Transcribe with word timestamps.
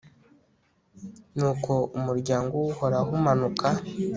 nuko 1.35 1.73
umuryango 1.97 2.53
w'uhoraho 2.63 3.09
umanuka 3.19 3.67